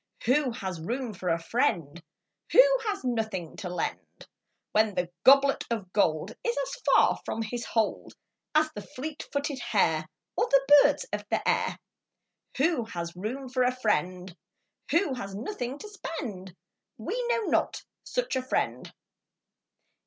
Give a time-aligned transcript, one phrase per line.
[0.25, 2.01] Who has room for a friend
[2.53, 4.25] Who has nothing to lend,
[4.71, 8.15] When the goblet of gold Is as far from his hold
[8.55, 11.77] As the fleet footed hare, Or the birds of the air.
[12.57, 14.35] Who has room for a friend
[14.89, 16.55] Who has nothing to spend?
[16.97, 18.91] We know not such a friend.